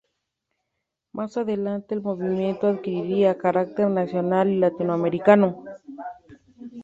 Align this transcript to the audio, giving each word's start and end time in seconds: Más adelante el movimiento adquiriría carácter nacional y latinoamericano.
Más 1.11 1.37
adelante 1.37 1.93
el 1.93 2.01
movimiento 2.01 2.65
adquiriría 2.65 3.37
carácter 3.37 3.87
nacional 3.87 4.49
y 4.49 4.57
latinoamericano. 4.57 5.63